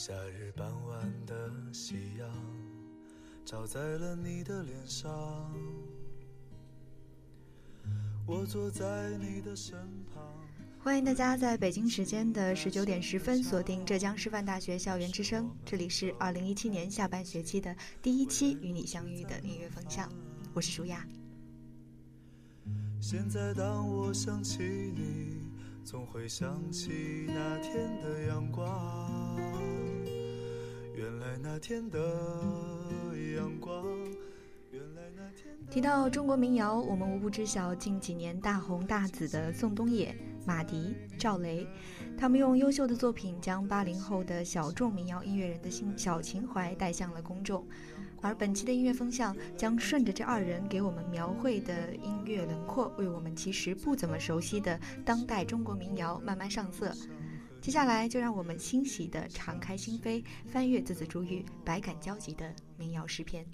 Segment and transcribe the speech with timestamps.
[0.00, 2.30] 夏日傍晚的夕阳
[3.44, 5.10] 照在了你的脸上，
[8.24, 9.76] 我坐在你的身
[10.14, 10.22] 旁。
[10.78, 20.08] 欢迎大家在北京时间的十九点十分锁定浙江师范大学校园之声，这里是二零一七年下半学期的第一期与你相遇的音乐风向，
[20.54, 21.04] 我是舒雅。
[23.00, 25.42] 现在当我想起你，
[25.84, 29.67] 总会想起那天的阳光。
[31.58, 31.98] 那天的
[33.36, 33.84] 阳光。
[35.68, 41.66] 提到中国民谣，我们无不知晓近几年大红大紫的宋冬野、马迪、赵雷，
[42.16, 47.66] 他们用优秀的作品将八零后的小众民谣音乐人的心小情怀带向了公众。
[48.20, 56.94] 而本期的音乐风向将顺着这二人给我们描绘的音乐轮廓，为我们其实不怎么熟悉的当代中国民谣慢慢上色。
[57.60, 63.44] 接下来就让我们欣喜地敞开心扉，翻阅字字珠玉、百感交集的民谣诗篇。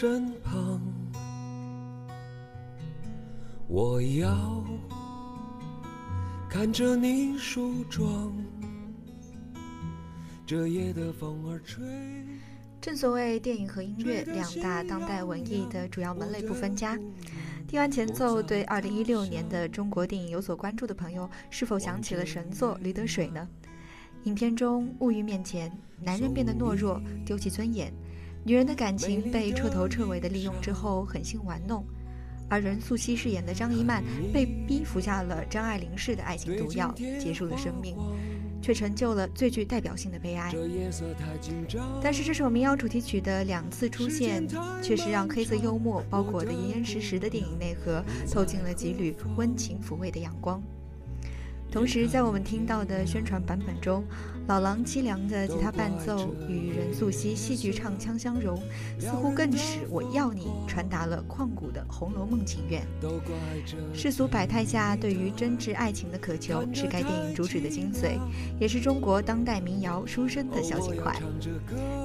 [0.00, 0.80] 身旁，
[3.68, 4.64] 我要
[6.48, 8.32] 看着你梳妆。
[10.46, 11.84] 这夜的风儿吹。
[12.80, 16.98] 正所谓电影和音乐两大当代文艺的主要门类不分家。
[17.68, 23.46] 听完前奏，对二零一六年的中国电影有所关注的朋友，是否想起了神作《驴得水》呢？
[24.22, 25.70] 影片中物欲面前，
[26.02, 27.92] 男人变得懦弱，丢弃尊严。
[28.42, 31.84] 女人的感情被彻头彻尾的利用之后，狠心玩弄，
[32.48, 34.02] 而任素汐饰演的张一曼
[34.32, 37.96] 被逼服下了张爱玲式的爱情毒药，结束了生命，
[38.62, 40.54] 却成就了最具代表性的悲哀。
[42.02, 44.48] 但是这首民谣主题曲的两次出现，
[44.82, 48.02] 却是让黑色幽默包裹的严严实实的电影内核，
[48.32, 50.62] 透进了几缕温情抚慰的阳光。
[51.70, 54.02] 同时，在我们听到的宣传版本中，
[54.46, 58.60] 老狼凄凉的吉他伴奏与任素汐戏剧唱腔相融，
[58.98, 62.82] 似乎更使《我要你》传达了旷古的《红楼梦》情愿。
[63.94, 68.18] 世俗百态下对于真挚爱情的渴求，是该电影主旨的精髓，
[68.58, 71.14] 也是中国当代民谣书生的小情怀。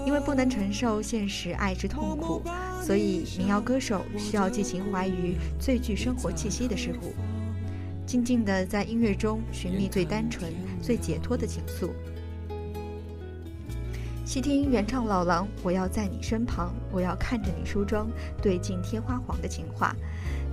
[0.06, 2.44] 因为不能承受现实爱之痛苦，
[2.84, 7.14] 所以民谣歌手需要寄情怀于最具生活气息的事物。
[8.06, 11.90] 静静地在音乐中寻觅最单纯、最解脱的情愫。
[14.26, 18.08] 细听原唱老狼：“我要在你身旁，我要看着你梳妆，
[18.42, 19.96] 对镜贴花黄的情话。”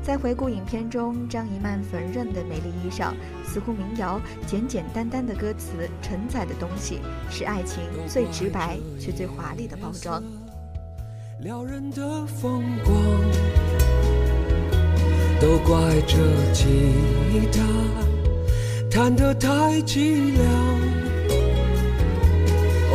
[0.04, 7.00] 再回顾影片中张一曼缝纫的美丽衣裳，似乎民谣简简单单的歌词承载的东西，
[7.30, 10.22] 是爱情最直白却最华丽的包装。
[11.40, 12.94] 撩人的风光。
[15.40, 16.18] 都怪这
[16.52, 16.68] 吉
[17.50, 17.62] 他
[18.90, 19.48] 弹得太
[19.82, 21.01] 凄凉。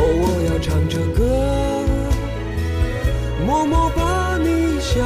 [0.22, 1.20] 我要唱着歌，
[3.44, 5.04] 默默把你想。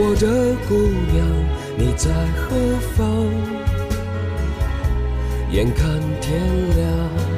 [0.00, 0.76] 我的姑
[1.12, 1.18] 娘，
[1.78, 2.46] 你在何
[2.94, 3.02] 方？
[5.50, 6.28] 眼看天
[6.76, 7.37] 亮。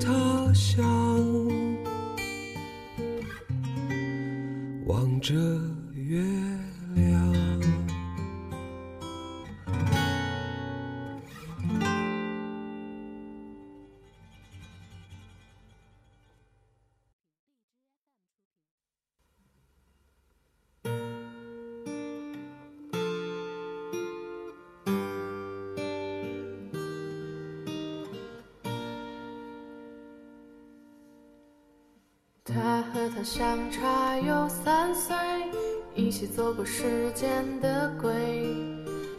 [32.93, 35.15] 和他相差有三岁，
[35.95, 38.13] 一起走过时间的轨，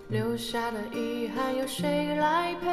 [0.09, 2.69] 留下的遗憾有谁来陪？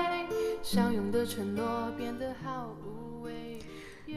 [0.61, 3.59] 相拥的承诺变得好无味。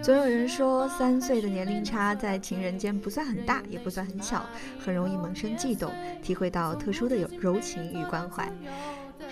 [0.02, 4.44] 总有人说，三岁的年龄差在情人间不算很大，也不算很小，
[4.84, 8.50] 很容易萌生悸动，体会到特殊的柔柔情与关怀。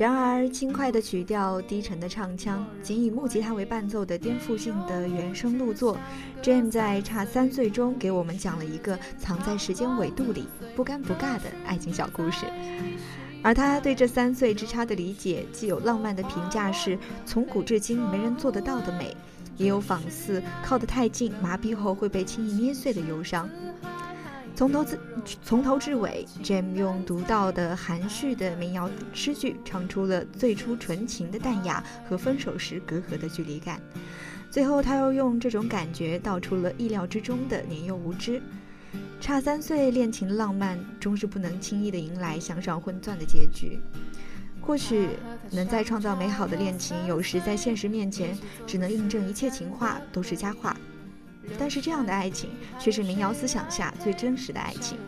[0.00, 5.94] 然而，轻快的曲调、低沉的唱腔，仅以木吉他为伴奏的颠覆性的原声录作
[6.42, 12.46] ，Jam 在差三岁中给我们讲了一个藏在时间纬度里、不尴不尬的爱情小故事。
[13.42, 19.14] 而他对这三岁之差的理解，既有浪漫的评价是从古至今没人做得到的美，
[19.58, 23.46] 也有仿似靠得太近，麻痹后会被轻易捏碎的忧伤。
[24.54, 24.98] 从头至
[25.42, 33.80] 从头至尾，Jam 用独到的含蓄的民谣诗句，唱出了最初纯情的淡雅和分手时隔阂的距离感。
[34.50, 38.42] 最后，他又用这种感觉道出了意料之中的年幼无知。
[39.20, 43.78] 差三岁恋情浪漫，终是不能轻易的迎来向上混钻的结局。
[44.60, 45.08] 或许
[45.50, 48.36] 能在创造美好的恋情，有时在现实面前，
[48.66, 50.76] 只能印证一切情话都是佳话。
[51.58, 54.98] 但是这样的爱情却是民谣思想下最真实的爱情。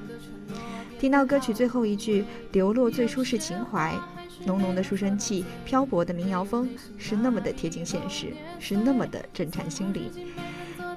[0.98, 3.94] 听到歌曲最后一句“流落最初是情怀”，
[4.46, 10.10] 浓浓的书生气、漂泊的民谣风，是那么的贴近现实，是那么的震颤心灵。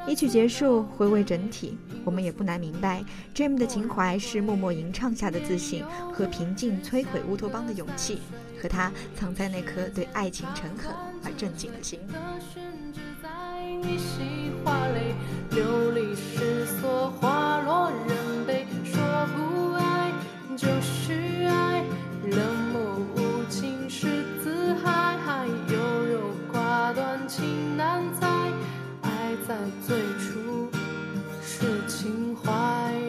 [0.07, 3.03] 一曲结束，回味整体，我们也不难明白
[3.33, 5.83] ，Jim 的情怀是默默吟唱下的自信
[6.13, 8.19] 和平静摧毁乌托邦的勇气，
[8.61, 10.93] 和他藏在那颗对爱情诚恳
[11.23, 11.99] 而正经的心。
[13.83, 15.15] 一袭花蕾，
[15.51, 18.65] 流离失所，花落人悲。
[18.83, 19.01] 说
[19.35, 20.11] 不爱
[20.55, 21.13] 就是
[21.47, 21.83] 爱，
[22.29, 22.39] 冷
[22.71, 24.07] 漠无情是
[24.43, 25.17] 自害，
[25.69, 25.75] 优
[26.05, 28.27] 柔寡断情难猜，
[29.01, 30.69] 爱在最初
[31.41, 33.04] 是情怀。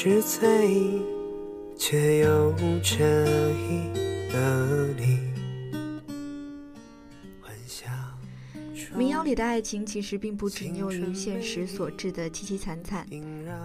[0.00, 1.02] 密之最，
[1.76, 5.18] 却有这一个你。
[7.42, 7.92] 幻想
[8.96, 13.06] 民谣里的爱情其实并不仅囿于现实所致的凄凄惨惨，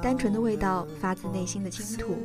[0.02, 2.18] 单纯的味道发自内心的倾吐。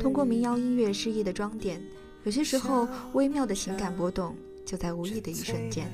[0.00, 1.78] 通过民谣音乐诗意的装点，
[2.24, 5.92] 有些时候微妙的情感波动就在无意的一瞬间。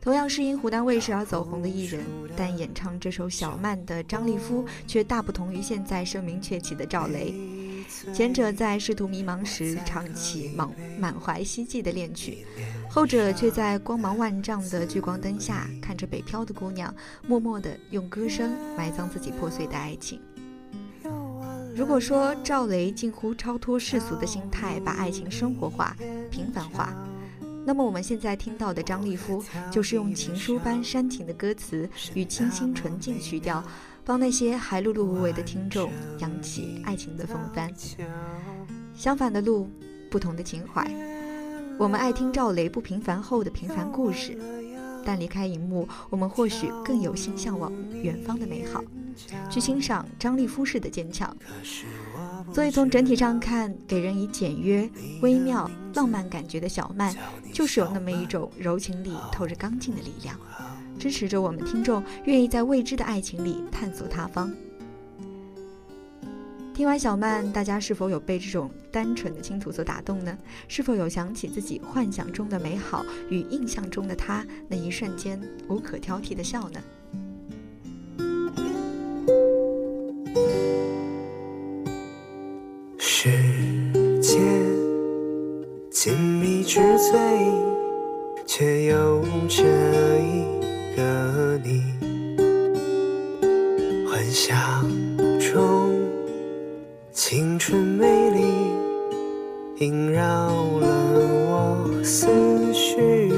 [0.00, 2.02] 同样是因湖南卫视而走红的艺人，
[2.34, 7.34] 但演唱这首小曼的张立夫却大不同于现在声名鹊起的赵雷。
[8.14, 12.46] 前者在仕途迷茫时唱起满满怀希冀的恋曲，
[12.88, 16.94] 后者却在光芒万丈的聚光灯下，看着北漂的姑娘，
[17.26, 20.18] 默默地用歌声埋葬自己破碎的爱情。
[21.74, 25.94] 如果说赵雷近乎超脱世俗的心态，把爱情生活化、
[26.30, 26.94] 平凡化。
[27.64, 33.62] 那么我们现在听到的张立夫， 就是用情书般煽情的歌词与清新纯净曲调，
[34.04, 37.70] 帮那些还碌碌无为的听众扬起爱情的风帆。
[38.94, 39.68] 相反的路，
[40.10, 40.84] 不同的情怀。
[41.78, 44.36] 我们爱听赵雷不平凡后的平凡故事，
[45.04, 48.82] 但离开荧幕，我们或许更有心向往远方的美好，
[49.50, 51.34] 去欣赏张力夫式的坚强。
[52.52, 54.88] 所以从整体上看，给人以简约、
[55.20, 57.14] 微妙、浪漫感觉的小曼，
[57.52, 60.36] 就是有那么一种柔情里透着刚劲的力量，
[60.98, 64.52] 支持着我们听众愿意在未知的爱情里探索他方。
[66.80, 70.34] 听完小曼，大家是否有被这种单纯的倾吐所打动呢？
[70.66, 76.80] 是否有想起自己幻想中的美好与印象中的他那一瞬间无可挑剔的笑呢？
[82.96, 83.28] 世
[84.22, 84.40] 界
[85.92, 87.12] 亲密之最，
[88.46, 89.66] 却有着
[90.18, 91.82] 一个你，
[94.08, 94.88] 幻想
[95.38, 95.89] 中。
[97.12, 98.40] 青春美丽
[99.78, 100.22] 萦绕
[100.78, 100.86] 了
[101.48, 102.28] 我思
[102.72, 103.32] 绪，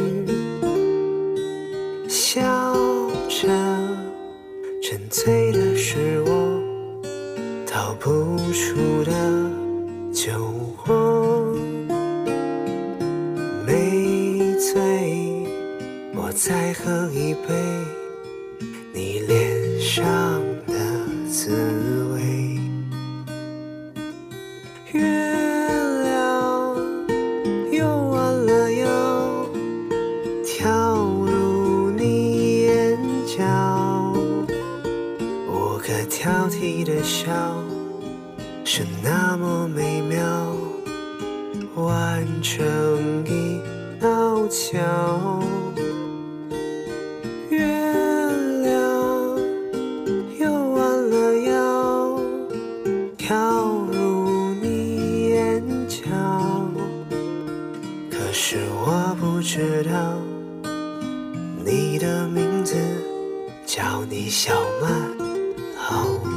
[63.74, 64.52] 叫你小
[64.82, 64.92] 曼，
[65.78, 66.28] 好不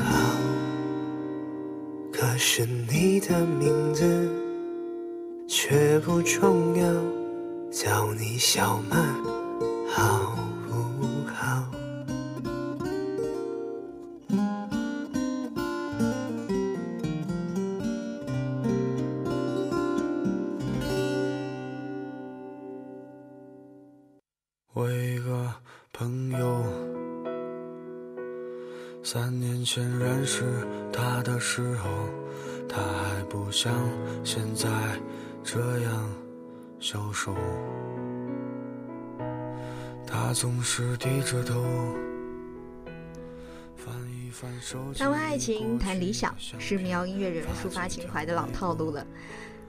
[0.00, 0.34] 好？
[2.12, 4.28] 可是你的名字
[5.46, 6.92] 却不重要，
[7.70, 8.98] 叫你小曼，
[40.30, 41.60] 他总是低着头，
[44.96, 49.04] 谈完爱情，谈理想，是民谣音乐人抒发情怀的老套路了。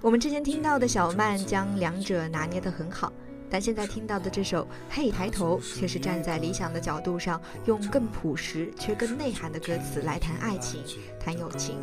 [0.01, 3.11] 我们之前听到的小曼将两者拿捏得很好，
[3.49, 10.83] 但现在听到的这首《嘿抬头》却是站在理想的角度上，用更朴实却更内涵的歌词来谈爱情、
[11.19, 11.75] 谈友情，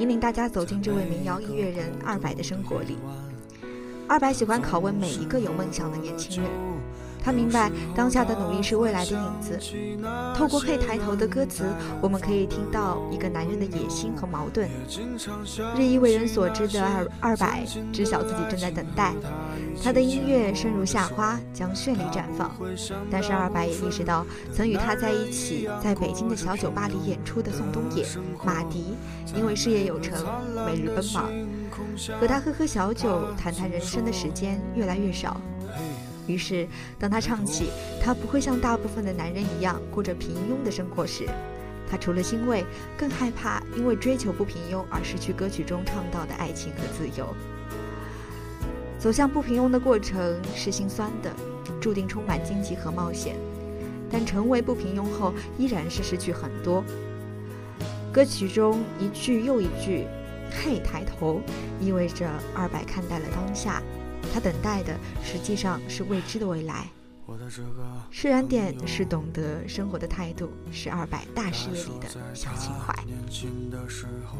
[0.00, 2.98] 引领大家走进这位民谣音乐人二百的生活里。
[4.08, 6.50] 二百喜欢拷问每一个有梦想的年轻人。
[7.22, 9.58] 他明白当下的努力是未来的影子。
[10.34, 11.64] 透过《嘿抬头》的歌词，
[12.00, 14.68] 我们可以听到一个男人的野心和矛盾。
[15.76, 19.12] 日益为人所知的二二百，知晓自己正在等待。
[19.82, 22.50] 他的音乐生如夏花，将绚丽绽放。
[23.10, 28.04] 但是二百也意识到，曾与他在一起在北京的小酒吧里演出的宋冬野、
[28.44, 28.94] 马迪，
[29.34, 30.18] 因为事业有成，
[30.66, 31.30] 每日奔忙，
[32.20, 35.40] 和他喝喝小酒、谈谈人生的时间越来越少。
[36.30, 36.68] 于是，
[36.98, 37.70] 当他唱起
[38.00, 41.26] 他不会像大部分的男人一样过着平庸的生活时，
[41.90, 42.64] 他除了欣慰，
[42.96, 47.34] 更害怕因为追求不平庸而失去歌曲中唱到的爱情和自由。
[48.98, 51.34] 走向不平庸的过程是心酸的，
[51.80, 53.34] 注定充满荆棘和冒险。
[54.12, 56.84] 但成为不平庸后，依然是失去很多。
[58.12, 60.04] 歌曲中一句又一句
[60.50, 61.40] “嘿，抬头”，
[61.80, 63.80] 意味着二百看待了当下。
[64.32, 66.88] 他等待的实际上是未知的未来。
[68.10, 72.92] 释然点是懂得生活的态度，是二百大事业里的小情怀。
[73.04, 74.36] 年轻的时候，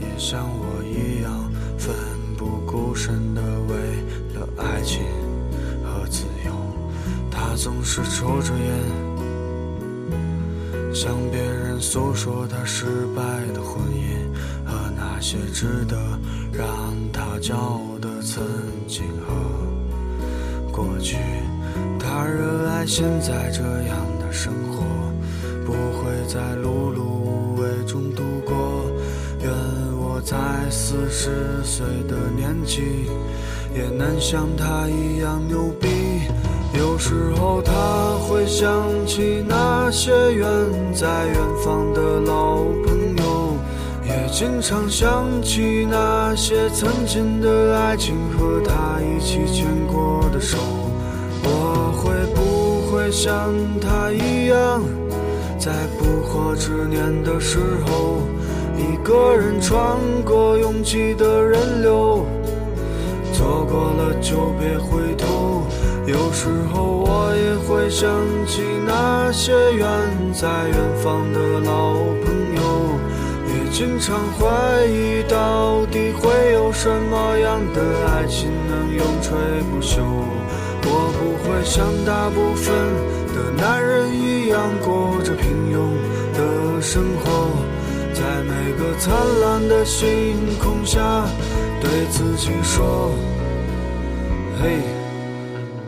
[0.00, 1.92] 也像我一样奋
[2.36, 3.74] 不顾身的为
[4.34, 5.02] 了爱情
[5.82, 6.52] 和自由。
[7.28, 8.64] 他总是抽着烟，
[10.94, 13.22] 向别人诉说他失败
[13.52, 14.32] 的婚姻
[14.64, 15.98] 和那些值得
[16.52, 18.44] 让他骄傲的曾
[18.86, 19.32] 经和
[20.70, 21.16] 过去。
[21.98, 24.84] 他热爱现在这样的生活，
[25.64, 28.54] 不会在碌碌无为中度过。
[29.42, 29.50] 愿
[29.98, 30.36] 我在
[30.70, 32.82] 四十岁的年纪，
[33.74, 35.88] 也能像他一样牛逼。
[36.78, 37.72] 有时候他
[38.26, 38.70] 会想
[39.06, 40.46] 起那些远
[40.94, 43.24] 在远方的老朋友，
[44.16, 50.56] 也经常想起那些曾经的爱情和他一起牵过的手。
[51.44, 54.82] 我会不会像他一样，
[55.58, 58.22] 在不惑之年的时候，
[58.78, 59.78] 一个人穿
[60.24, 62.24] 过拥挤的人流？
[63.34, 65.62] 错过了就别回头。
[66.06, 68.08] 有时候我也会想
[68.46, 69.86] 起那些远
[70.32, 71.92] 在远方的老
[72.24, 72.45] 朋友，
[73.76, 79.36] 经常怀疑到底会有什么样的爱情能永垂
[79.70, 80.00] 不朽。
[80.82, 82.74] 我不会像大部分
[83.34, 85.92] 的男人一样过着平庸
[86.32, 87.50] 的生活，
[88.14, 91.26] 在每个灿烂的星空下，
[91.78, 93.10] 对自己说：
[94.58, 94.80] 嘿，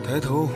[0.07, 0.47] 抬头。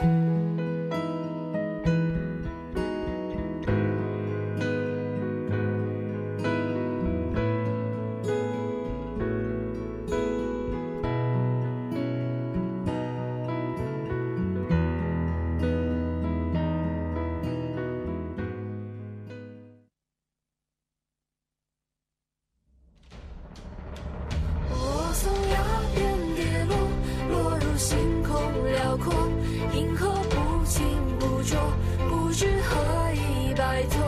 [33.56, 34.02] 摆脱。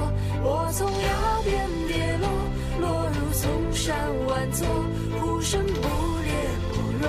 [0.44, 2.28] 我从崖边跌落，
[2.82, 3.96] 落入丛山
[4.28, 4.68] 万座，
[5.20, 5.72] 呼声不
[6.24, 6.32] 烈
[6.74, 7.06] 不弱，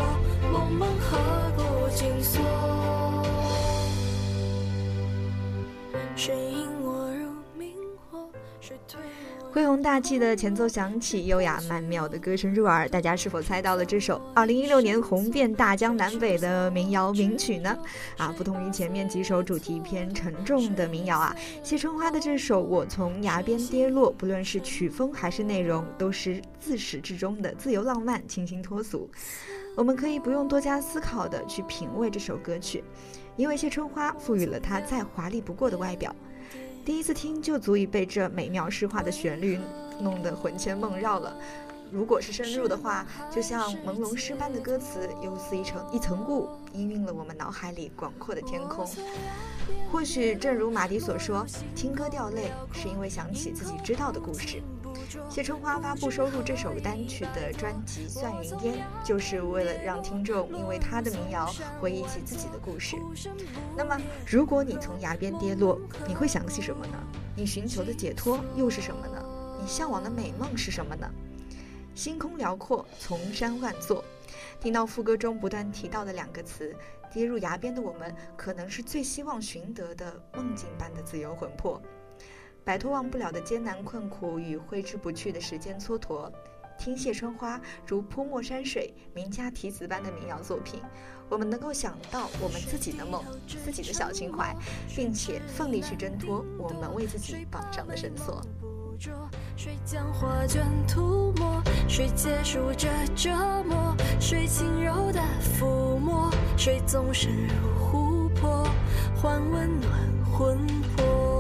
[0.53, 1.19] 梦梦河
[1.57, 2.43] 谷紧锁。
[6.15, 6.76] 身影？
[9.53, 12.87] 恢宏大气的前奏响起，优雅曼妙的歌声入耳。
[12.89, 17.75] 大家是否猜到了这首2016年红遍大江南北的民谣名曲呢？
[18.19, 29.09] 啊，不同于前面几首主题偏沉重的民谣啊，谢春花的这首《我从崖边跌落》，不论是曲风还是内容，都是自始至终的自由浪漫、清新脱俗。
[29.75, 32.85] 我们可以不用多加思考的去品味这首歌曲，
[33.37, 36.15] 因为谢春花赋予了它再华丽不过的外表。
[36.87, 39.59] 第一次听就足以被这美妙诗化的旋律
[40.01, 41.37] 弄得魂牵梦绕了。
[41.91, 48.89] 如果是深入的话，就像朦胧诗般的歌词，又似一层一层雾，氤氲了我们脑海里广阔的天空。
[49.91, 51.45] 或许正如马迪所说，
[51.75, 54.63] 听歌掉泪是因为想起自己知道的故事。
[55.29, 58.75] 谢春花发布收录这首单曲的专辑《算云烟》，
[59.07, 62.97] 就是为了让听众因为她的民谣回忆起自己的故事。
[63.77, 66.99] 那么，如果你从崖边跌落，你会想起什么呢？
[67.37, 69.23] 你寻求的解脱又是什么呢？
[69.61, 71.09] 你向往的美梦是什么呢？
[71.95, 74.05] 星空辽阔，丛山万座。
[74.61, 76.75] 听到副歌中不断提到的两个词，
[77.13, 81.81] 跌入崖边的我们，可能是最希望寻得的梦境般的自由魂魄。
[82.67, 86.29] 摆脱忘不了的艰难困苦与挥之不去的时间蹉跎。
[86.77, 90.83] 听谢春花如泼墨山水、名家题词般的民谣作品，
[91.29, 93.23] 我们能够想到我们自己的梦、
[93.65, 94.53] 自己的小情怀，
[94.97, 98.43] 并且奋力去挣脱我们为自己绑上的绳索。
[98.61, 99.13] 不着，
[99.57, 101.63] 谁将画卷涂抹？
[101.89, 103.31] 谁结束这折
[103.63, 103.97] 磨？
[104.19, 106.29] 谁轻柔的抚摸？
[106.59, 108.69] 谁纵身入湖泊，
[109.15, 109.93] 换温暖
[110.25, 111.36] 魂魄？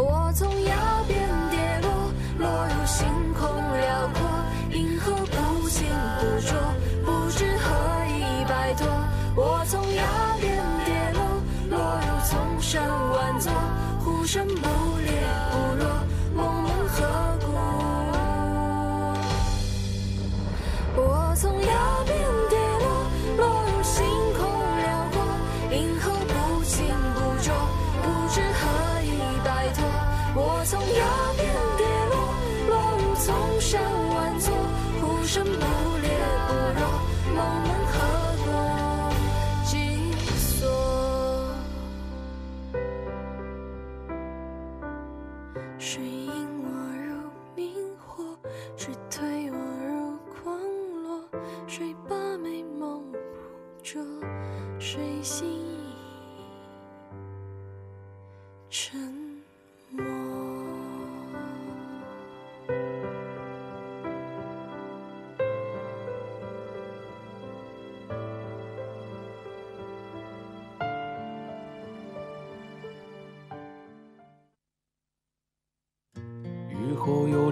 [0.00, 1.18] 我从崖边
[1.50, 1.90] 跌落，
[2.38, 4.20] 落入星空辽阔，
[4.70, 5.84] 银河不清
[6.20, 6.54] 不浊，
[7.04, 7.66] 不知何
[8.06, 8.86] 以摆脱。
[9.34, 10.04] 我从崖
[10.40, 10.54] 边
[10.86, 11.20] 跌落，
[11.76, 12.80] 落入丛山
[13.10, 13.50] 万座，
[14.04, 14.97] 呼声不烈不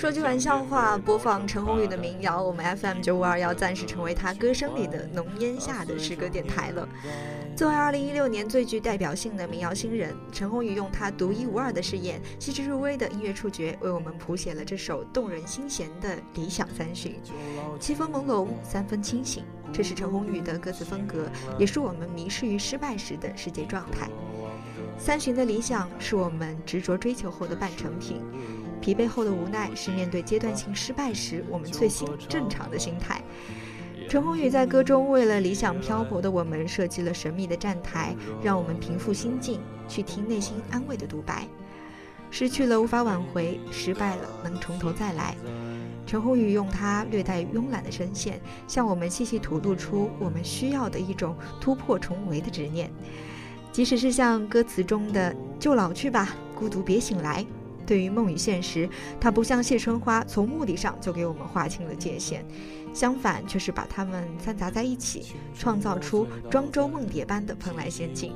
[0.00, 6.88] 说句玩笑话，播放陈鸿宇的民谣，我们 FM 九五二幺暂时成为他歌声里的浓烟下的诗歌电台了。
[7.54, 17.20] 作为二零一六年最具代表性的民谣新人，陈鸿宇用他独一无二的视野、细致入微的音乐触觉，为我们谱写了这首动人心弦的理想三旬。
[17.78, 24.08] 七分朦胧，三分清醒，这是陈鸿宇的歌词风格，也是我们迷失于失败时的世界状态。
[24.98, 28.22] 三旬的理想是我们执着追求后的半成品，
[28.80, 33.22] 疲惫后的无奈是面对阶段性失败时我们最新正常的心态。
[34.08, 41.46] 陈鸿宇在歌中为了理想漂泊的我们设计了神秘的站台，让我们平复心境，去听内心安慰的独白。
[42.32, 45.36] 失去了无法挽回，失败了能从头再来。
[46.06, 52.90] 陈鸿宇用他略带慵懒的声线，向我们细细吐露出我们需要的一种突破重围的执念。
[53.70, 57.46] 即使是像歌词中的“就老去吧，孤独别醒来”，
[57.86, 58.88] 对于梦与现实，
[59.20, 62.44] 它不像谢春花从目的上就给我们划清了界限，
[62.94, 68.32] 相反却是把它们掺杂在一起，创造出庄周梦蝶般的蓬莱仙境。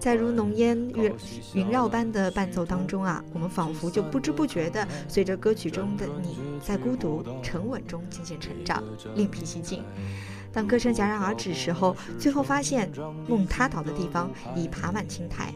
[0.00, 1.12] 在如浓烟云
[1.54, 8.82] 云绕般的伴奏当中啊，我们仿佛就不知不觉地随着歌曲中的你在孤独沉稳中渐渐成长，
[9.14, 9.84] 另辟蹊径。
[10.52, 12.90] 当歌声戛然而止时候，最后发现
[13.28, 15.52] 梦塌倒的地方已爬满青苔。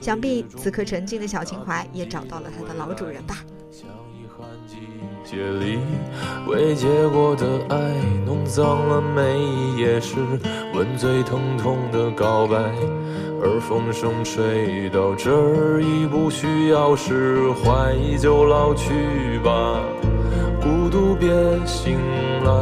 [0.00, 3.36] 想必此刻沉静的小情怀也找到了它的老主人吧。
[3.70, 4.76] 像遗憾季
[5.24, 5.78] 节里
[6.46, 7.76] 未结果的爱，
[8.24, 10.16] 弄脏了每一页诗，
[10.74, 12.56] 吻最疼痛的告白。
[13.38, 19.78] 而风声吹到这儿，已不需要释怀，就老去吧，
[20.62, 21.28] 孤独别
[21.66, 21.98] 醒
[22.44, 22.55] 来。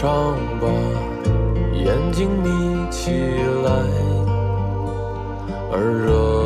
[0.00, 0.66] 唱吧。
[1.74, 3.10] 眼睛眯起
[3.62, 3.70] 来，
[5.70, 5.74] 而
[6.06, 6.39] 热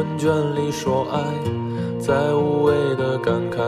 [0.00, 1.20] 困倦里说爱，
[1.98, 3.60] 在无谓的感慨，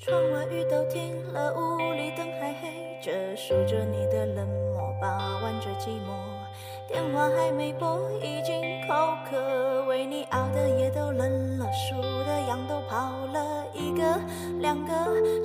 [0.00, 6.14] 窗外雨都停了，屋里灯还黑着，数着你的冷漠，把玩着寂寞。
[6.86, 8.94] 电话还没拨，已经口
[9.28, 14.04] 渴，为你熬的夜都冷了，数的羊都跑了，一个
[14.60, 14.92] 两个，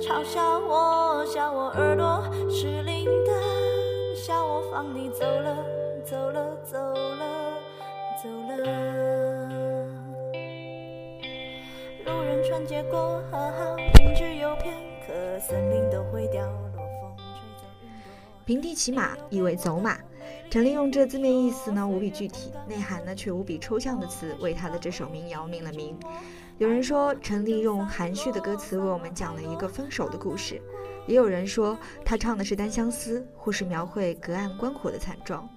[0.00, 3.32] 嘲笑我，笑我耳朵失灵的，
[4.14, 5.56] 笑我放你走了，
[6.04, 7.26] 走了，走了，
[8.22, 8.56] 走了。
[12.04, 13.74] 路人穿街过河，好。
[18.44, 19.98] 平地骑马意为走马，
[20.48, 25.98] 陈立用这字面意思呢无比具体，内涵呢却无比抽象的词为他的这首民谣命了名。
[26.58, 30.62] 有人说陈立用含蓄的歌词为我们讲了一个分手的故事，
[31.08, 35.48] 也有人说他唱的是单相思，或是描绘隔岸观火的惨状。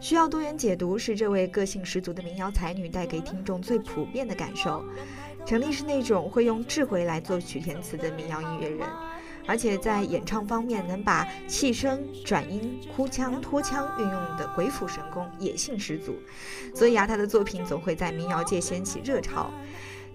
[0.00, 4.82] 需要多元解读是这位个性十足的民谣才女带给听众最普遍的感受。
[5.48, 8.86] 陈粒是那种会用智慧来作曲填词的民谣音乐人，
[9.46, 16.18] 而且在演唱方面能把气声、转音、哭腔、拖腔运用的鬼斧神工，野性十足。
[16.74, 19.50] 所以啊，他的作品总会在民谣界掀起热潮。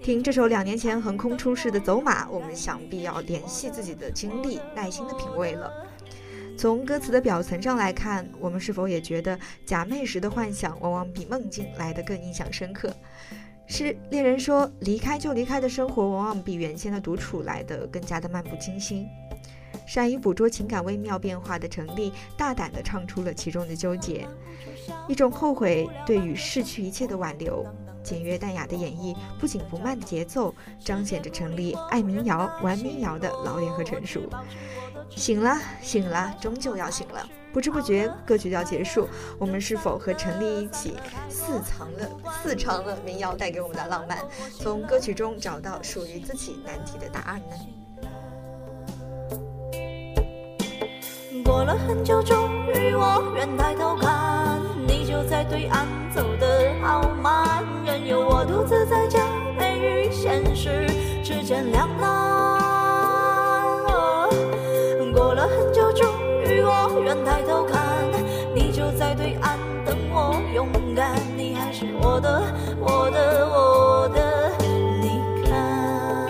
[0.04, 5.74] 听这首两年前横空出世的《走马》，我们想必要联系自己的经历，耐心的品味了。
[6.56, 12.96] 从歌词的表层上来看，我们是否也觉得假寐时的幻想往往比梦境来得更印象深刻？
[13.66, 19.08] 是恋人说离开就离开的生活，往往比原先的独处来得更加的漫不经心。
[19.86, 24.28] 善于捕捉情感微妙变化的陈粒，大胆地唱出了其中的纠结，
[25.08, 27.66] 一种后悔对于逝去一切的挽留。
[28.04, 34.22] 简约淡雅的演绎，不紧不慢的节奏，彰显着陈粒爱民谣、玩民谣的老练和成熟。
[35.10, 37.28] 醒了，醒了，终究要醒了。
[37.54, 40.96] 不知不觉，歌曲就要结束，我们是否和陈粒一起
[41.30, 42.10] 私藏了、
[42.42, 44.18] 私藏了民谣带给我们的浪漫，
[44.60, 47.56] 从歌曲中找到属于自己难题的答案呢？
[51.46, 59.20] 过了很久，终于我愿抬头看，你就在对岸走得好慢，任由我独自在假
[59.60, 60.88] 寐与现实
[61.24, 62.63] 之间两难。
[70.96, 72.44] 感，你还是我的，
[72.80, 74.52] 我的，我的。
[75.02, 76.28] 你看，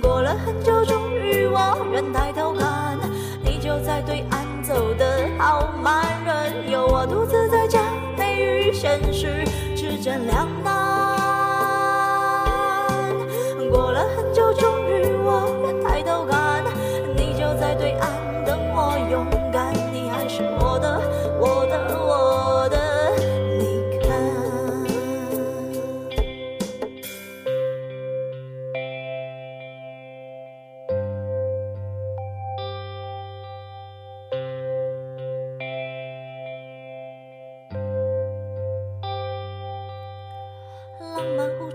[0.00, 2.98] 过了很久，终于我愿抬头看，
[3.42, 7.78] 你就在对岸走得好慢，任由我独自在假
[8.16, 9.44] 寐与现实
[9.76, 10.48] 之间两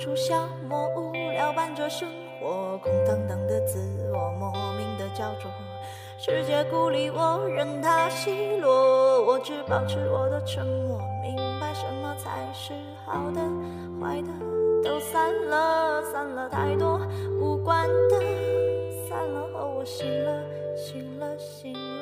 [0.04, 3.80] 出消磨，无聊伴着生活，空荡荡的自
[4.12, 5.50] 我，莫名的焦灼。
[6.18, 12.74] 世界孤立我，任它奚落，我只保持我的沉默，明白什么才是
[13.06, 13.40] 好的，
[14.02, 14.28] 坏的
[14.84, 17.00] 都散了，散了太多
[17.40, 18.20] 无关的，
[19.08, 20.44] 散了后我醒了，
[20.76, 21.93] 醒了，醒了，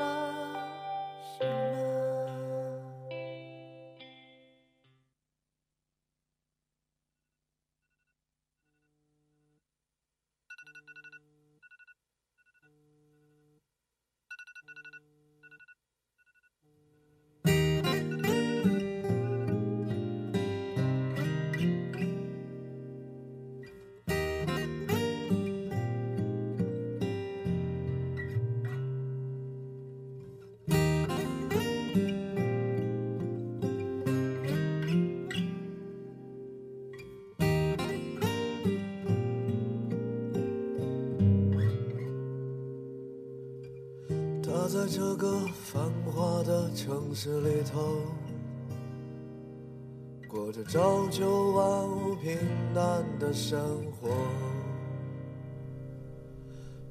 [44.71, 48.05] 在这个繁华的城市里头，
[50.29, 52.37] 过着朝九晚五平
[52.73, 53.59] 淡的生
[53.99, 54.07] 活。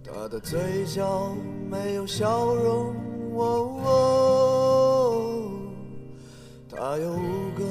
[0.05, 1.35] 他的嘴角
[1.71, 2.95] 没有笑容，
[3.35, 4.61] 哦
[6.69, 7.65] 他有五个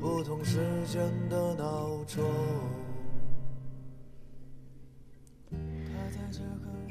[0.00, 2.24] 不同时间的闹钟。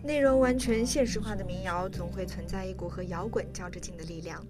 [0.06, 4.46] 内容完全现实化的民谣，总会存在一股和摇滚较着劲的力量。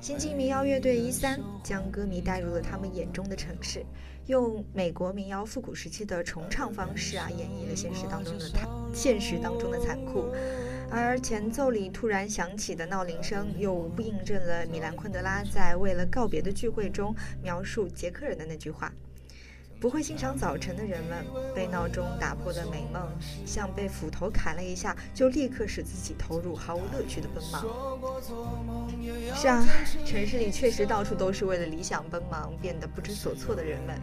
[0.00, 3.84] 新晋民谣乐队一三将歌迷带入了他们眼中的城市，
[4.26, 10.32] 用美国民谣复古时期的重唱方式啊，演绎了现实当中的残现实当中的残酷。
[10.90, 18.92] 而前奏里突然响起的闹铃声，又无不印证了米兰昆德拉在《为了告别的聚会》中描述捷克人的那句话。
[19.84, 23.06] 不会欣赏早晨的人们，被闹钟打破的美梦，
[23.44, 27.62] 像被斧头砍了一下，就立刻使自己投入毫无乐趣的奔忙。
[29.36, 29.62] 是啊，
[30.06, 34.00] 城市里确实到处都是为了理想奔忙，变得不知所措的人们，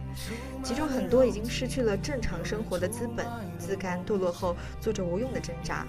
[0.62, 3.26] 其中很多已经失去了正常生活的资本，
[3.58, 5.84] 自甘堕落后做着无用的挣扎。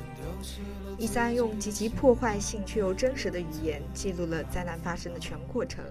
[0.97, 5.85] 一三用极其破坏性却又真实的语言，记录了灾难发生的全过程，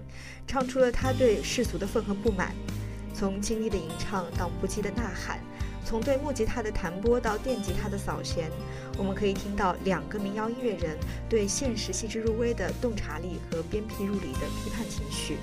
[0.45, 2.53] 唱出了他对世俗的愤恨不满。
[3.13, 5.39] 从清丽的吟唱到不羁的呐喊，
[5.85, 8.49] 从对木吉他的弹拨到电吉他的扫弦，
[8.97, 10.97] 我们可以听到两个民谣音乐人
[11.29, 15.37] 对现实细致入微的洞察力和鞭辟入里的批判情绪。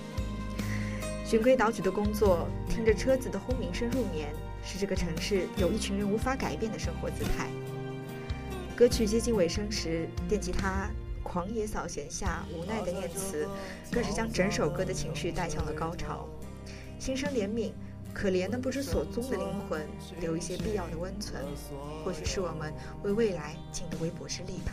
[1.24, 4.28] 循规蹈矩的工作，听着车子的轰鸣声入眠，
[4.64, 7.48] 是这个城市有一群人无法改变的生活姿态。
[8.74, 10.90] 歌曲接近尾声时，电吉他
[11.22, 13.46] 狂野扫弦下无奈的念词，
[13.92, 16.26] 更是将整首歌的情绪带向了高潮。
[17.00, 17.72] 心生怜悯，
[18.12, 19.80] 可怜那不知所踪的灵魂，
[20.20, 21.42] 留一些必要的温存，
[22.04, 22.70] 或许是我们
[23.02, 24.72] 为未来尽的微薄之力吧。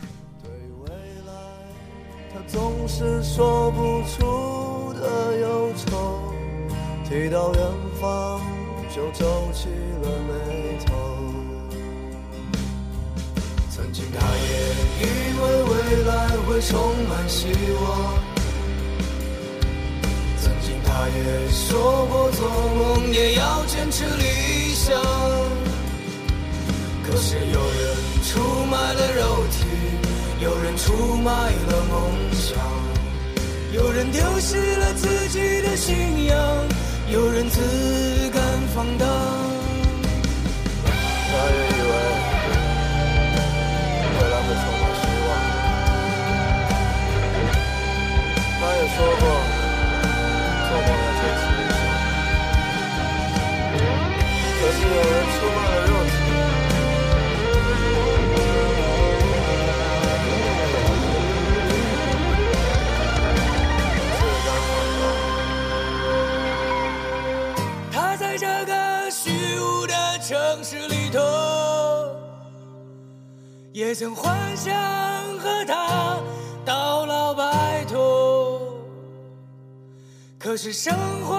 [2.30, 6.20] 他总是说不出的忧愁，
[7.08, 7.62] 提到远
[7.98, 8.42] 方
[8.94, 9.70] 就皱起
[10.02, 10.94] 了眉头。
[13.70, 14.52] 曾经他也
[15.00, 15.06] 以
[15.40, 17.46] 为未来会充满希
[17.80, 18.27] 望，
[20.98, 25.00] 他也说过做梦也要坚持理想。
[27.06, 29.64] 可是有人出卖了肉体，
[30.40, 32.58] 有人出卖了梦想，
[33.72, 36.36] 有人丢失了自己的信仰，
[37.12, 37.60] 有人自
[38.34, 38.42] 甘
[38.74, 39.08] 放荡。
[40.84, 41.92] 他也以为
[44.02, 45.30] 未来会充满希望，
[48.58, 49.22] 他也说过
[54.78, 54.86] 想。
[54.86, 56.12] 可是有人出卖了肉体。
[67.90, 68.72] 他在这个
[69.10, 71.18] 虚无的城市里头，
[73.72, 74.74] 也曾幻想
[75.38, 76.18] 和他
[76.64, 78.60] 到老白头。
[80.38, 80.94] 可是生
[81.26, 81.36] 活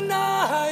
[0.00, 0.71] 人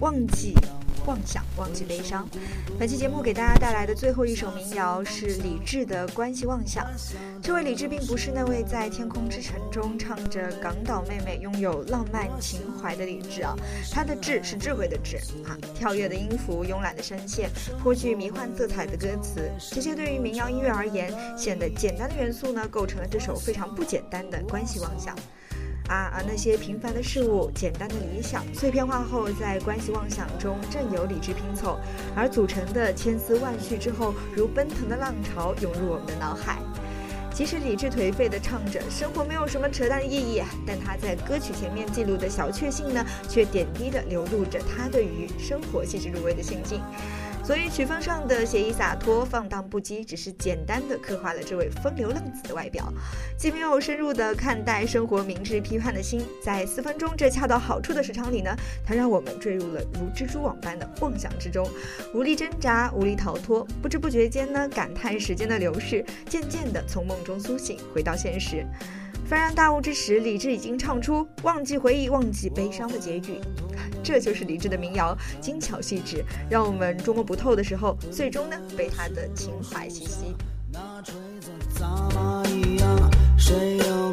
[0.00, 0.54] 忘记
[1.06, 2.28] 妄想，忘记悲伤。
[2.78, 6.84] 本期节目给大家带来的最后一首民谣是李志的《关系妄想》。
[7.42, 13.56] 这位李志并不是那位在《天空之城》中唱着港岛妹妹、拥有浪漫情怀的李志啊，
[13.90, 17.50] 他的志是智慧的智啊，跳跃的音符、慵懒的声线、
[17.82, 25.16] 颇具迷幻色彩的歌词，这些对于民谣音乐而言，显得简单的元素呢，构成了这首非常不简单的关系妄想。
[25.88, 31.78] 啊，而那些平凡的事物、简单的理想，碎片化后，在关系妄想中正由理智拼凑，
[32.14, 36.58] 而组成的千丝万绪之后，如奔腾的浪潮涌入我们的脑海。
[37.32, 46.82] 即使理智颓废地唱着生活没有什么扯淡的意义，但他在歌曲前面记录的小确幸呢，却点滴地流露着他对于生活细致入微的心境。
[47.48, 52.92] 所以曲风上的写意洒脱、放荡不羁，只是简单的刻画了这位风流浪子的外表，
[53.38, 56.20] 既没有深入的看待生活、明智批判的心。
[56.44, 61.66] 在四分钟这恰到好处的时长里呢，它让我们坠入了如蜘蛛网般的妄想之中，
[62.12, 68.62] 无力挣扎，无力逃脱，不知不觉间呢，感叹时间的流逝，渐渐的从梦中苏醒，回到现实。
[69.28, 73.38] 幡然大悟之时，李志已经唱出“忘记回忆，忘记悲伤”的结局。
[74.02, 80.34] 这就是李志的民谣，精巧细致，让我们捉摸不透的时候，最终呢被他的情怀吸吸。
[80.72, 83.10] 那锤子咋一样？
[83.36, 84.10] 谁要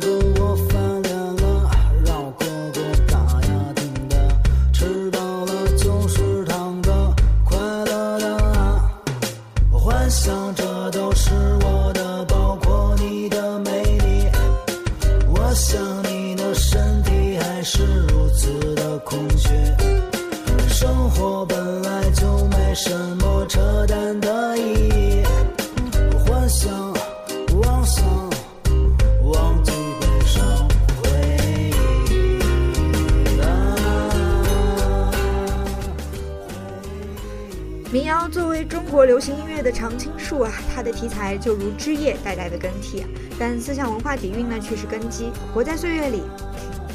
[37.96, 43.06] 民谣作为中国流行音乐的常青树啊，它的题材就如枝叶代代的更替，
[43.40, 46.22] 但思想文化底蕴呢却是根基，活在岁月里。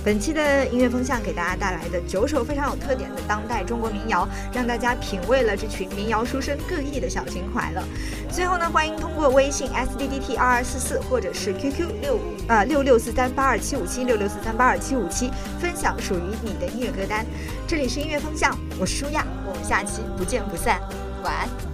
[0.02, 7.84] 本期的音乐风向给大家带来的九首非常有特点的当代中国民谣，让大家品味了这群民谣书生各异的小情怀了。
[8.30, 15.30] 最后呢，欢迎通过微信 s d d t 二二四四或者是 QQ 六五呃六六四三八二七五七六六四三八二七五七
[15.60, 17.26] 分享属于你的音乐歌单。
[17.66, 20.80] 这里是音乐风向，我是舒亚，我们下期不见不散，
[21.22, 21.69] 晚安。